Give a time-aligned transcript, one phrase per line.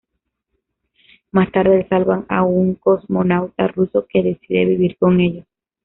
[1.31, 5.45] Más tarde, salvan a un cosmonauta ruso que decide vivir con ellos.